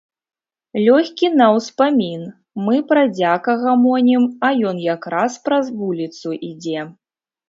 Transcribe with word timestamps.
Лёгкі 0.83 1.27
на 1.41 1.49
ўспамін, 1.57 2.23
мы 2.67 2.79
пра 2.91 3.03
дзяка 3.17 3.55
гамонім, 3.63 4.25
а 4.47 4.51
ён 4.71 4.79
якраз 4.95 5.37
праз 5.49 5.65
вуліцу 5.83 6.33
ідзе. 6.49 6.79